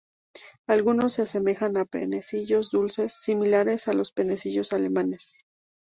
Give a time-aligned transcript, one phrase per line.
[0.65, 5.45] Algunos se asemejan a panecillos dulces, similares a los panecillos alemanes.